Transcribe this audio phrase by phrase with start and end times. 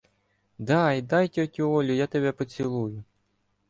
[0.69, 3.03] —Дай, дай, тьотю Олю, я тебе поцілую!